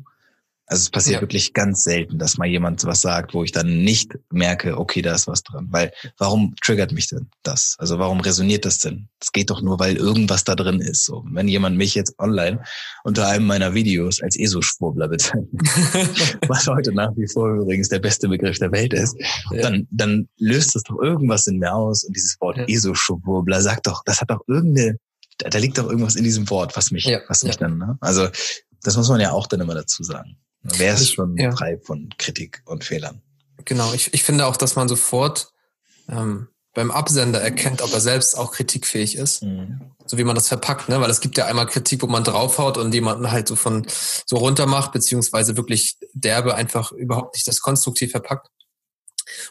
[0.71, 1.21] Also es passiert ja.
[1.21, 5.13] wirklich ganz selten, dass mal jemand was sagt, wo ich dann nicht merke, okay, da
[5.13, 5.67] ist was dran.
[5.71, 7.75] Weil warum triggert mich denn das?
[7.81, 9.09] Also warum resoniert das denn?
[9.19, 11.05] Das geht doch nur, weil irgendwas da drin ist.
[11.05, 12.63] So, wenn jemand mich jetzt online
[13.03, 15.51] unter einem meiner Videos als ESO-Schwurbler bezeichnet,
[16.47, 19.17] was heute nach wie vor übrigens der beste Begriff der Welt ist,
[19.51, 19.63] ja.
[19.63, 22.05] dann, dann löst das doch irgendwas in mir aus.
[22.05, 22.65] Und dieses Wort ja.
[22.69, 24.99] ESO-Schwurbler sagt doch, das hat doch irgendeine,
[25.37, 27.99] da liegt doch irgendwas in diesem Wort, was mich, was mich dann, ne?
[28.01, 28.29] Also
[28.85, 30.37] das muss man ja auch dann immer dazu sagen.
[30.63, 31.53] Wer ist schon ja.
[31.53, 33.23] frei von Kritik und Fehlern?
[33.65, 35.53] Genau, ich, ich finde auch, dass man sofort
[36.09, 39.43] ähm, beim Absender erkennt, ob er selbst auch kritikfähig ist.
[39.43, 39.81] Mhm.
[40.07, 41.01] So wie man das verpackt, ne?
[41.01, 43.87] Weil es gibt ja einmal Kritik, wo man draufhaut und jemanden halt so von
[44.27, 48.49] so runter macht, beziehungsweise wirklich derbe einfach überhaupt nicht das konstruktiv verpackt.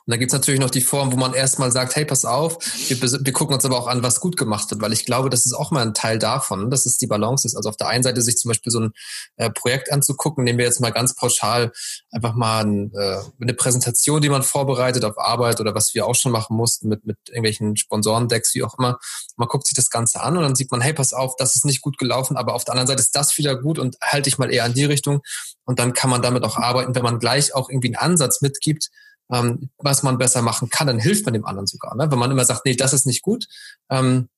[0.05, 3.01] Und da gibt's natürlich noch die Form, wo man erstmal sagt, hey, pass auf, wir,
[3.01, 5.53] wir, gucken uns aber auch an, was gut gemacht wird, weil ich glaube, das ist
[5.53, 7.55] auch mal ein Teil davon, dass es die Balance ist.
[7.55, 8.91] Also auf der einen Seite sich zum Beispiel so ein
[9.37, 11.71] äh, Projekt anzugucken, nehmen wir jetzt mal ganz pauschal
[12.11, 16.15] einfach mal ein, äh, eine Präsentation, die man vorbereitet auf Arbeit oder was wir auch
[16.15, 18.99] schon machen mussten mit, mit irgendwelchen Sponsorendecks, wie auch immer.
[19.37, 21.65] Man guckt sich das Ganze an und dann sieht man, hey, pass auf, das ist
[21.65, 24.37] nicht gut gelaufen, aber auf der anderen Seite ist das wieder gut und halte ich
[24.37, 25.21] mal eher an die Richtung.
[25.65, 28.89] Und dann kann man damit auch arbeiten, wenn man gleich auch irgendwie einen Ansatz mitgibt,
[29.31, 31.95] ähm, was man besser machen kann, dann hilft man dem anderen sogar.
[31.95, 32.09] Ne?
[32.09, 33.47] Wenn man immer sagt, nee, das ist nicht gut,
[33.89, 34.29] ähm,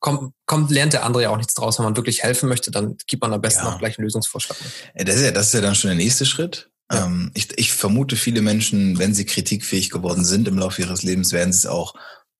[0.00, 1.78] kommt, kommt, lernt der andere ja auch nichts draus.
[1.78, 3.72] Wenn man wirklich helfen möchte, dann gibt man am besten ja.
[3.72, 4.58] auch gleich einen Lösungsvorschlag.
[4.94, 5.08] Mit.
[5.08, 6.70] Das ist ja, das ist ja dann schon der nächste Schritt.
[6.92, 7.06] Ja.
[7.06, 11.32] Ähm, ich, ich vermute, viele Menschen, wenn sie kritikfähig geworden sind im Laufe ihres Lebens,
[11.32, 11.94] werden sie es auch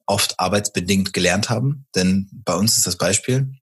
[0.06, 1.86] oft arbeitsbedingt gelernt haben.
[1.94, 3.52] Denn bei uns ist das Beispiel,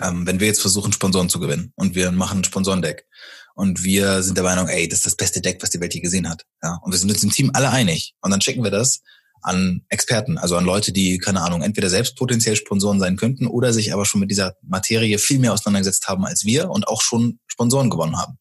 [0.00, 3.06] ähm, wenn wir jetzt versuchen, Sponsoren zu gewinnen und wir machen ein Sponsorendeck
[3.58, 6.00] und wir sind der Meinung, ey, das ist das beste Deck, was die Welt je
[6.00, 6.44] gesehen hat.
[6.62, 8.14] Ja, und wir sind uns im Team alle einig.
[8.20, 9.00] Und dann schicken wir das
[9.42, 13.72] an Experten, also an Leute, die, keine Ahnung, entweder selbst potenziell Sponsoren sein könnten oder
[13.72, 17.40] sich aber schon mit dieser Materie viel mehr auseinandergesetzt haben als wir und auch schon
[17.48, 18.38] Sponsoren gewonnen haben.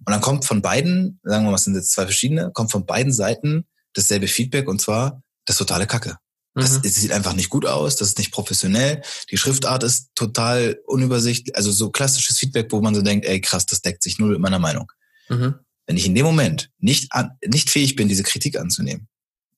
[0.00, 2.84] Und dann kommt von beiden, sagen wir mal, es sind jetzt zwei verschiedene, kommt von
[2.84, 6.16] beiden Seiten dasselbe Feedback und zwar das totale Kacke.
[6.54, 6.88] Das, mhm.
[6.88, 9.02] sieht einfach nicht gut aus, das ist nicht professionell.
[9.30, 13.66] Die Schriftart ist total unübersichtlich, also so klassisches Feedback, wo man so denkt, ey krass,
[13.66, 14.90] das deckt sich null mit meiner Meinung.
[15.28, 15.54] Mhm.
[15.86, 19.08] Wenn ich in dem Moment nicht, an, nicht fähig bin, diese Kritik anzunehmen,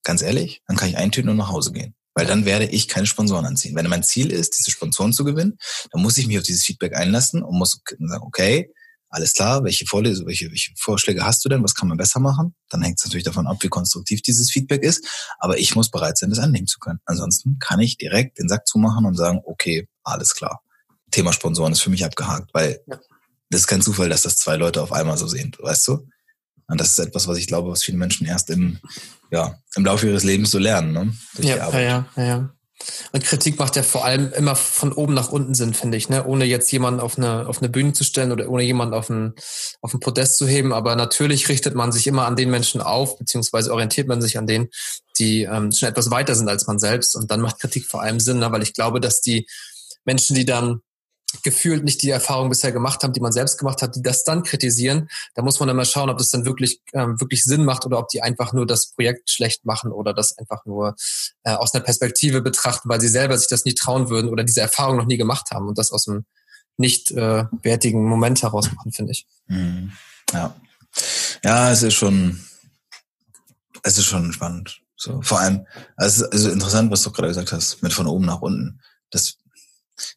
[0.02, 1.94] ganz ehrlich, dann kann ich eintüten und nach Hause gehen.
[2.14, 3.74] Weil dann werde ich keine Sponsoren anziehen.
[3.74, 5.57] Wenn mein Ziel ist, diese Sponsoren zu gewinnen,
[5.92, 8.70] dann muss ich mich auf dieses Feedback einlassen und muss sagen, okay,
[9.12, 12.55] alles klar, welche, Vorlesung, welche, welche Vorschläge hast du denn, was kann man besser machen?
[12.70, 15.07] Dann hängt es natürlich davon ab, wie konstruktiv dieses Feedback ist.
[15.38, 16.98] Aber ich muss bereit sein, das annehmen zu können.
[17.05, 20.62] Ansonsten kann ich direkt den Sack zumachen und sagen, okay, alles klar.
[21.11, 22.98] Thema Sponsoren ist für mich abgehakt, weil ja.
[23.51, 26.09] das ist kein Zufall, dass das zwei Leute auf einmal so sehen, weißt du?
[26.68, 28.79] Und das ist etwas, was ich glaube, was viele Menschen erst im,
[29.31, 31.14] ja, im Laufe ihres Lebens so lernen, ne?
[31.35, 32.55] Durch ja, ja, ja, ja.
[33.12, 36.25] Und Kritik macht ja vor allem immer von oben nach unten Sinn, finde ich, ne?
[36.25, 39.35] Ohne jetzt jemanden auf eine, auf eine Bühne zu stellen oder ohne jemanden auf ein,
[39.81, 40.73] auf ein Podest zu heben.
[40.73, 44.47] Aber natürlich richtet man sich immer an den Menschen auf, beziehungsweise orientiert man sich an
[44.47, 44.68] denen,
[45.18, 47.16] die ähm, schon etwas weiter sind als man selbst.
[47.16, 48.51] Und dann macht Kritik vor allem Sinn, ne?
[48.53, 49.47] weil ich glaube, dass die
[50.05, 50.81] Menschen, die dann
[51.42, 54.42] gefühlt nicht die Erfahrung bisher gemacht haben, die man selbst gemacht hat, die das dann
[54.42, 57.87] kritisieren, da muss man dann mal schauen, ob das dann wirklich ähm, wirklich Sinn macht
[57.87, 60.95] oder ob die einfach nur das Projekt schlecht machen oder das einfach nur
[61.45, 64.61] äh, aus einer Perspektive betrachten, weil sie selber sich das nie trauen würden oder diese
[64.61, 66.25] Erfahrung noch nie gemacht haben und das aus einem
[66.77, 69.27] nicht äh, wertigen Moment heraus machen, finde ich.
[69.47, 69.92] Mhm.
[70.33, 70.55] Ja,
[71.45, 72.45] ja, es ist schon,
[73.83, 74.81] es ist schon spannend.
[74.97, 75.66] So vor allem,
[75.97, 78.81] also, also interessant, was du gerade gesagt hast, mit von oben nach unten.
[79.11, 79.37] Das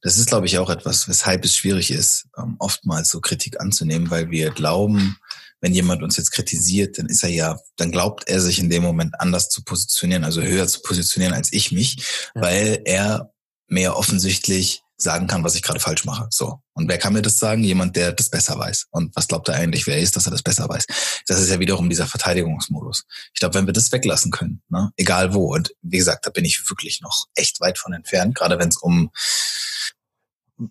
[0.02, 4.10] das ist, glaube ich, auch etwas, weshalb es schwierig ist, ähm, oftmals so Kritik anzunehmen,
[4.10, 5.18] weil wir glauben,
[5.62, 8.84] wenn jemand uns jetzt kritisiert, dann ist er ja, dann glaubt er sich in dem
[8.84, 13.32] Moment anders zu positionieren, also höher zu positionieren als ich mich, weil er
[13.68, 16.28] mehr offensichtlich sagen kann, was ich gerade falsch mache.
[16.30, 16.60] So.
[16.74, 17.64] Und wer kann mir das sagen?
[17.64, 18.88] Jemand, der das besser weiß.
[18.92, 20.86] Und was glaubt er eigentlich, wer ist, dass er das besser weiß?
[21.28, 23.04] Das ist ja wiederum dieser Verteidigungsmodus.
[23.34, 26.46] Ich glaube, wenn wir das weglassen können, ne, egal wo, und wie gesagt, da bin
[26.46, 29.12] ich wirklich noch echt weit von entfernt, gerade wenn es um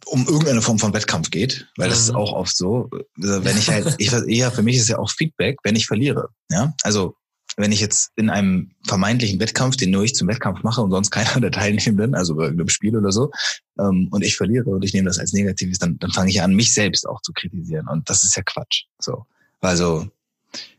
[0.07, 2.05] um irgendeine Form von Wettkampf geht, weil das mhm.
[2.05, 2.89] ist auch oft so.
[3.21, 6.29] Also wenn ich halt, ich, ja, für mich ist ja auch Feedback, wenn ich verliere.
[6.51, 7.17] Ja, also
[7.57, 11.11] wenn ich jetzt in einem vermeintlichen Wettkampf, den nur ich zum Wettkampf mache und sonst
[11.11, 13.31] keiner der Teilnehmenden, also bei irgendeinem Spiel oder so,
[13.79, 16.55] ähm, und ich verliere und ich nehme das als Negatives, dann, dann fange ich an,
[16.55, 17.89] mich selbst auch zu kritisieren.
[17.89, 18.85] Und das ist ja Quatsch.
[18.99, 19.25] So.
[19.61, 20.09] Also,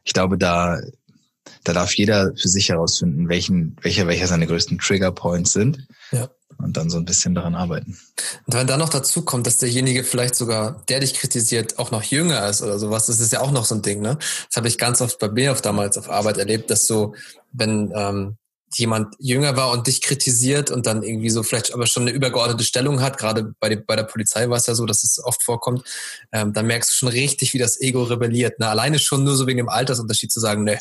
[0.04, 0.80] ich glaube, da,
[1.64, 5.88] da darf jeder für sich herausfinden, welchen, welcher, welcher seine größten Trigger Points sind.
[6.12, 7.98] Ja und dann so ein bisschen daran arbeiten.
[8.46, 12.04] Und wenn dann noch dazu kommt, dass derjenige vielleicht sogar, der dich kritisiert, auch noch
[12.04, 14.18] jünger ist oder sowas, das ist ja auch noch so ein Ding, ne?
[14.48, 17.14] Das habe ich ganz oft bei mir auf damals auf Arbeit erlebt, dass so,
[17.52, 18.38] wenn ähm,
[18.74, 22.64] jemand jünger war und dich kritisiert und dann irgendwie so vielleicht aber schon eine übergeordnete
[22.64, 25.44] Stellung hat, gerade bei, die, bei der Polizei war es ja so, dass es oft
[25.44, 25.84] vorkommt,
[26.34, 28.60] ähm, dann merkst du schon richtig, wie das Ego rebelliert.
[28.60, 28.68] Ne?
[28.68, 30.80] Alleine schon nur so wegen dem Altersunterschied zu sagen, ne,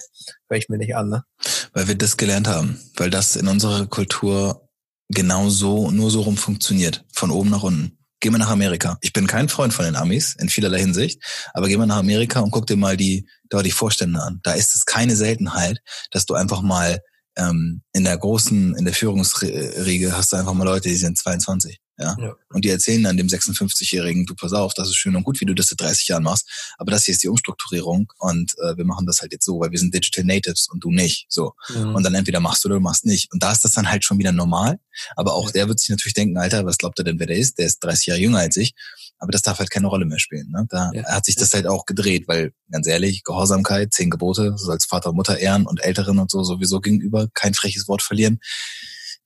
[0.48, 1.08] höre ich mir nicht an.
[1.08, 1.24] Ne?
[1.72, 4.63] Weil wir das gelernt haben, weil das in unserer Kultur
[5.08, 7.04] genau so, nur so rum funktioniert.
[7.12, 7.98] Von oben nach unten.
[8.20, 8.96] Geh mal nach Amerika.
[9.02, 12.40] Ich bin kein Freund von den Amis in vielerlei Hinsicht, aber geh mal nach Amerika
[12.40, 14.40] und guck dir mal die, da die Vorstände an.
[14.42, 17.00] Da ist es keine Seltenheit, dass du einfach mal
[17.36, 21.78] ähm, in der großen, in der Führungsriege hast du einfach mal Leute, die sind 22.
[21.98, 22.16] Ja?
[22.20, 22.34] ja.
[22.50, 25.44] Und die erzählen dann dem 56-Jährigen, du pass auf, das ist schön und gut, wie
[25.44, 28.84] du das seit 30 Jahren machst, aber das hier ist die Umstrukturierung und äh, wir
[28.84, 31.26] machen das halt jetzt so, weil wir sind Digital Natives und du nicht.
[31.28, 31.52] So.
[31.68, 31.94] Mhm.
[31.94, 33.32] Und dann entweder machst du oder du machst nicht.
[33.32, 34.78] Und da ist das dann halt schon wieder normal.
[35.16, 35.52] Aber auch ja.
[35.52, 37.58] der wird sich natürlich denken, Alter, was glaubt er denn, wer der ist?
[37.58, 38.74] Der ist 30 Jahre jünger als ich.
[39.18, 40.50] Aber das darf halt keine Rolle mehr spielen.
[40.50, 40.66] Ne?
[40.68, 41.04] Da ja.
[41.04, 45.10] hat sich das halt auch gedreht, weil ganz ehrlich, Gehorsamkeit, zehn Gebote, so als Vater
[45.10, 48.40] und Mutter ehren und Älteren und so sowieso gegenüber, kein freches Wort verlieren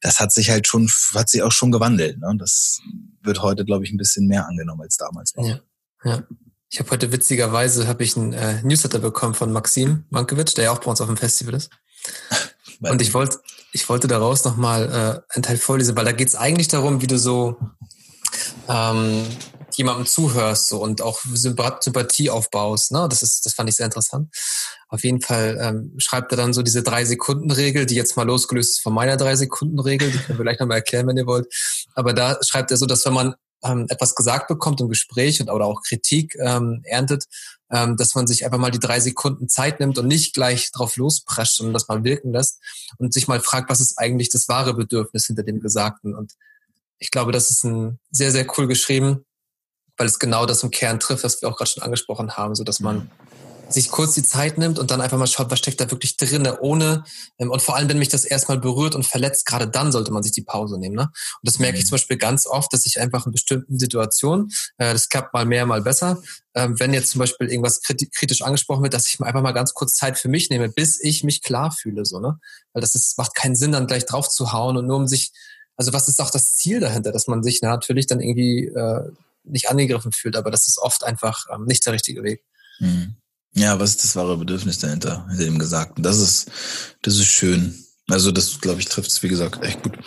[0.01, 2.19] das hat sich halt schon, hat sich auch schon gewandelt.
[2.19, 2.35] Ne?
[2.39, 2.81] Das
[3.23, 5.47] wird heute, glaube ich, ein bisschen mehr angenommen als damals noch.
[5.47, 5.61] Ja,
[6.05, 6.23] ja.
[6.71, 10.73] Ich habe heute witzigerweise habe ich einen äh, Newsletter bekommen von Maxim Mankiewicz, der ja
[10.73, 11.71] auch bei uns auf dem Festival ist.
[12.81, 13.41] Und ich wollte,
[13.73, 17.07] ich wollte daraus nochmal äh, einen Teil vorlesen, weil da geht es eigentlich darum, wie
[17.07, 17.59] du so
[18.69, 19.25] ähm,
[19.79, 22.93] jemandem zuhörst so und auch Sympathie aufbaust.
[22.93, 23.07] Ne?
[23.09, 24.29] Das ist, das fand ich sehr interessant.
[24.89, 28.27] Auf jeden Fall ähm, schreibt er dann so diese drei Sekunden Regel, die jetzt mal
[28.27, 30.11] losgelöst ist von meiner drei Sekunden Regel.
[30.11, 31.47] Die können wir gleich nochmal erklären, wenn ihr wollt.
[31.95, 35.51] Aber da schreibt er so, dass wenn man ähm, etwas gesagt bekommt im Gespräch und
[35.51, 37.25] oder auch Kritik ähm, erntet,
[37.71, 40.97] ähm, dass man sich einfach mal die drei Sekunden Zeit nimmt und nicht gleich drauf
[40.97, 42.61] losprescht, sondern das mal wirken lässt
[42.99, 46.15] und sich mal fragt, was ist eigentlich das wahre Bedürfnis hinter dem Gesagten.
[46.15, 46.35] Und
[46.99, 49.25] ich glaube, das ist ein sehr, sehr cool geschrieben
[49.99, 52.65] weil es genau das im Kern trifft, was wir auch gerade schon angesprochen haben, so
[52.65, 53.11] dass man mhm.
[53.69, 56.49] sich kurz die Zeit nimmt und dann einfach mal schaut, was steckt da wirklich drin,
[56.61, 57.05] ohne
[57.39, 60.23] ähm, und vor allem, wenn mich das erstmal berührt und verletzt, gerade dann sollte man
[60.23, 60.95] sich die Pause nehmen.
[60.95, 61.03] Ne?
[61.03, 61.89] Und das merke ich mhm.
[61.89, 65.67] zum Beispiel ganz oft, dass ich einfach in bestimmten Situationen, äh, das klappt mal mehr,
[65.67, 66.23] mal besser,
[66.55, 69.75] äh, wenn jetzt zum Beispiel irgendwas kritisch angesprochen wird, dass ich mir einfach mal ganz
[69.75, 72.39] kurz Zeit für mich nehme, bis ich mich klar fühle, so ne,
[72.73, 75.33] weil das ist macht keinen Sinn, dann gleich drauf zu hauen und nur um sich
[75.77, 79.13] also was ist auch das Ziel dahinter, dass man sich natürlich dann irgendwie äh,
[79.51, 82.45] nicht angegriffen fühlt, aber das ist oft einfach ähm, nicht der richtige Weg.
[82.79, 83.17] Mhm.
[83.55, 86.03] Ja, was ist das wahre Bedürfnis dahinter, hinter dem Gesagten?
[86.03, 86.51] Das ist,
[87.03, 87.85] das ist schön.
[88.09, 89.99] Also das, glaube ich, trifft es, wie gesagt, echt gut.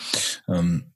[0.48, 0.94] Ähm,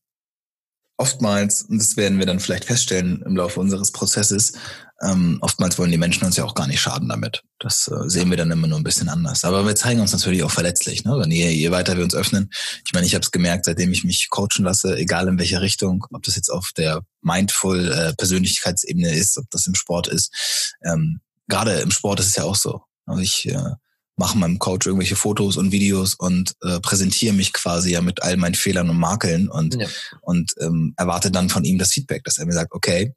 [0.97, 4.53] oftmals, und das werden wir dann vielleicht feststellen im Laufe unseres Prozesses,
[5.01, 7.43] ähm, oftmals wollen die Menschen uns ja auch gar nicht schaden damit.
[7.59, 9.43] Das äh, sehen wir dann immer nur ein bisschen anders.
[9.43, 11.17] Aber wir zeigen uns natürlich auch verletzlich, ne?
[11.19, 12.49] Wenn je, je weiter wir uns öffnen.
[12.85, 16.05] Ich meine, ich habe es gemerkt, seitdem ich mich coachen lasse, egal in welche Richtung,
[16.11, 20.75] ob das jetzt auf der mindful äh, Persönlichkeitsebene ist, ob das im Sport ist.
[20.83, 22.81] Ähm, Gerade im Sport ist es ja auch so.
[23.05, 23.71] Also ich äh,
[24.15, 28.37] mache meinem Coach irgendwelche Fotos und Videos und äh, präsentiere mich quasi ja mit all
[28.37, 29.87] meinen Fehlern und Makeln und, ja.
[30.21, 33.13] und ähm, erwarte dann von ihm das Feedback, dass er mir sagt, okay,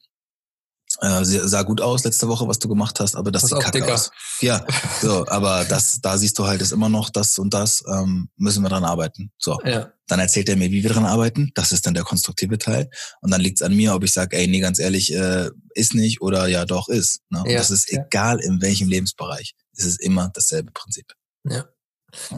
[1.01, 3.95] äh, sah gut aus letzte Woche, was du gemacht hast, aber das sieht kacke dicker.
[3.95, 4.11] aus.
[4.41, 4.65] Ja,
[5.01, 8.63] so, aber das, da siehst du halt, ist immer noch das und das, ähm, müssen
[8.63, 9.33] wir dran arbeiten.
[9.39, 9.59] So.
[9.65, 9.93] Ja.
[10.09, 11.53] Dann erzählt er mir, wie wir dran arbeiten.
[11.55, 12.89] Das ist dann der konstruktive Teil.
[13.21, 15.95] Und dann liegt es an mir, ob ich sage, ey, nee, ganz ehrlich, äh, ist
[15.95, 17.21] nicht oder ja doch ist.
[17.29, 17.45] Ne?
[17.47, 19.55] Ja, das ist egal in welchem Lebensbereich.
[19.77, 21.13] Es ist immer dasselbe Prinzip.
[21.45, 21.67] Ja.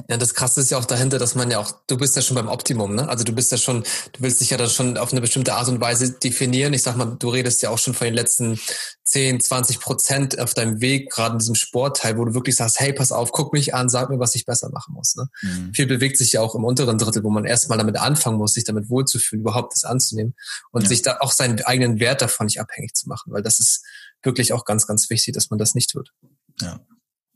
[0.08, 2.34] Ja, das Krasse ist ja auch dahinter, dass man ja auch, du bist ja schon
[2.34, 3.08] beim Optimum, ne?
[3.08, 5.68] Also du bist ja schon, du willst dich ja dann schon auf eine bestimmte Art
[5.68, 6.72] und Weise definieren.
[6.72, 8.58] Ich sag mal, du redest ja auch schon von den letzten
[9.04, 12.92] 10, 20 Prozent auf deinem Weg, gerade in diesem Sportteil, wo du wirklich sagst, hey,
[12.92, 15.14] pass auf, guck mich an, sag mir, was ich besser machen muss.
[15.14, 15.28] Ne?
[15.42, 15.74] Mhm.
[15.74, 18.64] Viel bewegt sich ja auch im unteren Drittel, wo man erstmal damit anfangen muss, sich
[18.64, 20.34] damit wohlzufühlen, überhaupt das anzunehmen
[20.72, 20.88] und ja.
[20.88, 23.84] sich da auch seinen eigenen Wert davon nicht abhängig zu machen, weil das ist
[24.22, 26.12] wirklich auch ganz, ganz wichtig, dass man das nicht tut.
[26.60, 26.80] Ja,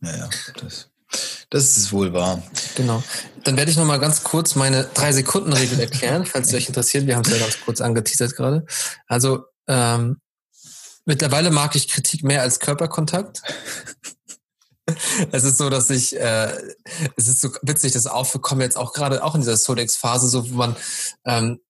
[0.03, 0.31] ja, ja.
[0.61, 0.91] Das
[1.55, 2.43] das ist wohl wahr.
[2.75, 3.01] Genau.
[3.45, 6.67] Dann werde ich noch mal ganz kurz meine drei Sekunden Regel erklären, falls es euch
[6.67, 7.07] interessiert.
[7.07, 8.67] Wir haben es ja ganz kurz angeteasert gerade.
[9.07, 10.21] Also ähm,
[11.05, 13.43] mittlerweile mag ich Kritik mehr als Körperkontakt.
[15.31, 16.53] es ist so, dass ich, äh,
[17.17, 20.57] es ist so witzig, dass aufgekommen jetzt auch gerade auch in dieser Sodex-Phase, so wo
[20.57, 20.75] man
[21.25, 21.61] ähm,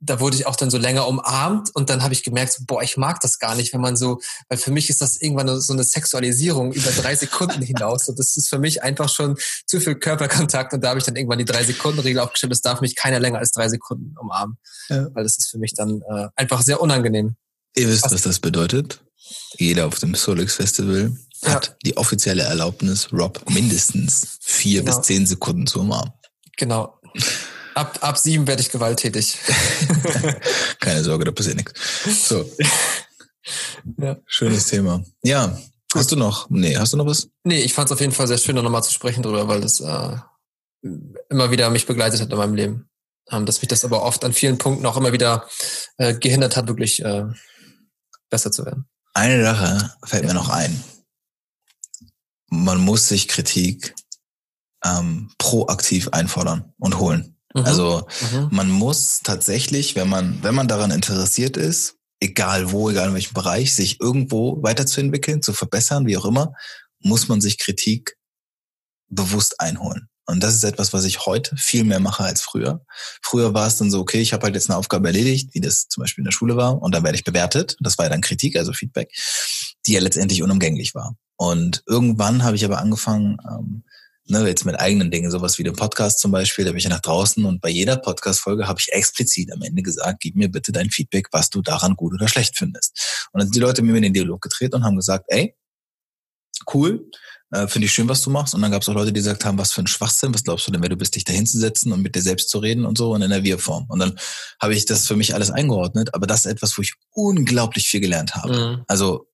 [0.00, 2.82] da wurde ich auch dann so länger umarmt und dann habe ich gemerkt, so, boah,
[2.82, 5.72] ich mag das gar nicht, wenn man so, weil für mich ist das irgendwann so
[5.72, 8.08] eine Sexualisierung über drei Sekunden hinaus.
[8.08, 11.16] Und das ist für mich einfach schon zu viel Körperkontakt und da habe ich dann
[11.16, 14.58] irgendwann die drei Sekunden Regel aufgestellt, es darf mich keiner länger als drei Sekunden umarmen,
[14.88, 15.08] ja.
[15.14, 17.36] weil das ist für mich dann äh, einfach sehr unangenehm.
[17.74, 19.02] Ihr wisst, was, was das bedeutet?
[19.56, 21.50] Jeder auf dem Solix Festival ja.
[21.50, 24.96] hat die offizielle Erlaubnis, Rob mindestens vier genau.
[24.96, 26.12] bis zehn Sekunden zu umarmen.
[26.56, 26.98] Genau.
[27.78, 29.38] Ab, ab sieben werde ich gewalttätig.
[30.80, 32.28] Keine Sorge, da passiert nichts.
[32.28, 32.50] So.
[33.96, 34.18] Ja.
[34.26, 35.02] Schönes Thema.
[35.22, 35.58] Ja.
[35.94, 36.50] Hast du noch?
[36.50, 37.30] Nee, hast du noch was?
[37.44, 39.62] Nee, ich fand es auf jeden Fall sehr schön, da nochmal zu sprechen drüber, weil
[39.62, 40.16] das äh,
[41.30, 42.90] immer wieder mich begleitet hat in meinem Leben.
[43.30, 45.48] Ähm, dass mich das aber oft an vielen Punkten auch immer wieder
[45.96, 47.24] äh, gehindert hat, wirklich äh,
[48.28, 48.86] besser zu werden.
[49.14, 50.28] Eine Sache fällt ja.
[50.28, 50.84] mir noch ein.
[52.50, 53.94] Man muss sich Kritik
[54.84, 57.37] ähm, proaktiv einfordern und holen.
[57.54, 57.64] Mhm.
[57.64, 58.48] Also mhm.
[58.50, 63.34] man muss tatsächlich, wenn man, wenn man daran interessiert ist, egal wo, egal in welchem
[63.34, 66.52] Bereich, sich irgendwo weiterzuentwickeln, zu verbessern, wie auch immer,
[67.00, 68.16] muss man sich Kritik
[69.08, 70.08] bewusst einholen.
[70.26, 72.84] Und das ist etwas, was ich heute viel mehr mache als früher.
[73.22, 75.88] Früher war es dann so, okay, ich habe halt jetzt eine Aufgabe erledigt, wie das
[75.88, 77.76] zum Beispiel in der Schule war, und dann werde ich bewertet.
[77.80, 79.10] Das war ja dann Kritik, also Feedback,
[79.86, 81.16] die ja letztendlich unumgänglich war.
[81.36, 83.84] Und irgendwann habe ich aber angefangen, ähm,
[84.30, 86.90] ne, jetzt mit eigenen Dingen, sowas wie dem Podcast zum Beispiel, da bin ich ja
[86.90, 90.72] nach draußen und bei jeder Podcast-Folge habe ich explizit am Ende gesagt, gib mir bitte
[90.72, 93.28] dein Feedback, was du daran gut oder schlecht findest.
[93.32, 95.54] Und dann sind die Leute mit mir in den Dialog getreten und haben gesagt, ey,
[96.72, 97.08] cool,
[97.50, 98.54] äh, finde ich schön, was du machst.
[98.54, 100.66] Und dann gab es auch Leute, die gesagt haben, was für ein Schwachsinn, was glaubst
[100.66, 102.98] du denn, wer du bist, dich da hinzusetzen und mit dir selbst zu reden und
[102.98, 103.86] so und in der Wir-Form.
[103.88, 104.18] Und dann
[104.60, 108.00] habe ich das für mich alles eingeordnet, aber das ist etwas, wo ich unglaublich viel
[108.00, 108.54] gelernt habe.
[108.54, 108.84] Mhm.
[108.86, 109.27] Also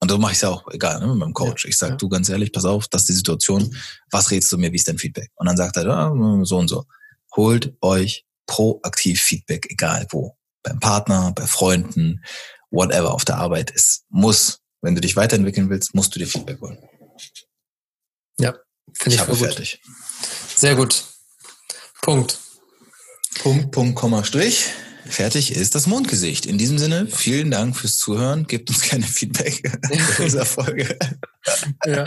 [0.00, 1.64] und so mache ich es ja auch, egal, ne, mit meinem Coach.
[1.64, 1.96] Ja, ich sage, ja.
[1.96, 3.76] du ganz ehrlich, pass auf, das ist die Situation.
[4.10, 5.30] Was redest du mir, wie ist dein Feedback?
[5.34, 6.12] Und dann sagt er, ah,
[6.44, 6.84] so und so.
[7.34, 10.36] Holt euch proaktiv Feedback, egal wo.
[10.62, 12.22] Beim Partner, bei Freunden,
[12.70, 13.72] whatever, auf der Arbeit.
[13.74, 16.78] Es muss, wenn du dich weiterentwickeln willst, musst du dir Feedback holen.
[18.38, 18.54] Ja,
[18.94, 19.80] finde ich, ich habe fertig.
[20.54, 21.04] Sehr gut.
[22.02, 22.38] Punkt.
[23.40, 24.70] Punkt, Punkt, Komma, Strich.
[25.08, 26.46] Fertig ist das Mondgesicht.
[26.46, 28.46] In diesem Sinne, vielen Dank fürs Zuhören.
[28.46, 30.98] Gebt uns gerne Feedback in dieser Folge.
[31.86, 32.04] ja.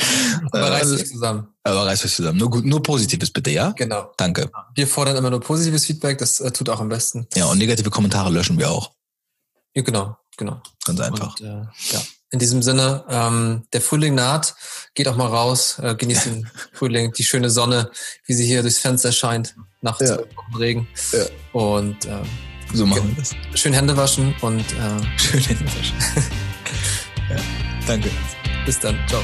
[0.51, 1.47] Aber reißt euch zusammen.
[1.63, 2.37] Aber reißt euch zusammen.
[2.37, 3.71] Nur, gut, nur Positives bitte, ja?
[3.71, 4.11] Genau.
[4.17, 4.49] Danke.
[4.75, 6.17] Wir fordern immer nur positives Feedback.
[6.19, 7.27] Das äh, tut auch am besten.
[7.35, 8.91] Ja, und negative Kommentare löschen wir auch.
[9.73, 10.61] Ja, genau, genau.
[10.85, 11.39] Ganz einfach.
[11.39, 12.01] Und, äh, ja.
[12.33, 14.55] In diesem Sinne, ähm, der Frühling naht,
[14.93, 17.91] geht auch mal raus, äh, genießt den Frühling, die schöne Sonne,
[18.25, 20.17] wie sie hier durchs Fenster scheint, nach ja.
[20.57, 20.87] Regen.
[21.11, 21.25] Ja.
[21.51, 22.23] Und ähm,
[22.73, 23.35] so machen wir das.
[23.55, 25.95] Schön Hände waschen und äh, schön Hände waschen.
[27.29, 27.37] ja,
[27.87, 28.09] danke.
[28.65, 28.97] Bis dann.
[29.07, 29.21] Ciao.